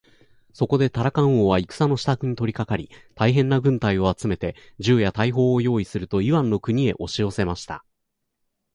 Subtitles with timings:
[0.51, 7.85] そこでタラカン王は戦のしたくに取りかかり、大へんな軍隊を集めて、銃や大砲をよういすると、イワンの国へおしよせました。